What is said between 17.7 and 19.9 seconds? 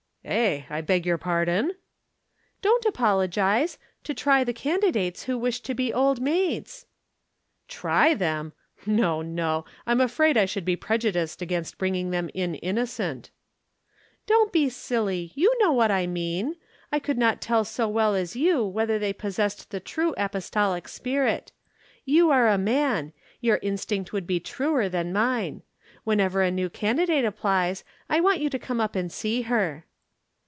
well as you whether they possessed the